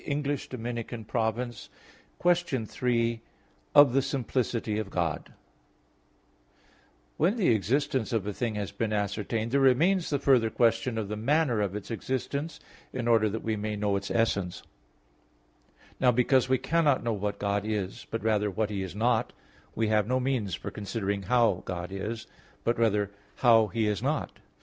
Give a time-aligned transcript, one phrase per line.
[2.17, 3.21] _______________________QUESTION 3
[3.75, 5.37] OF THE SIMPLICITY OF GOD (In Eight Articles)
[7.17, 11.07] When the existence of a thing has been ascertained there remains the further question of
[11.07, 12.59] the manner of its existence,
[12.91, 14.63] in order that we may know its essence.
[15.99, 19.33] Now, because we cannot know what God is, but rather what He is not,
[19.75, 22.25] we have no means for considering how God is,
[22.63, 23.11] but rather
[23.43, 24.39] how He is not.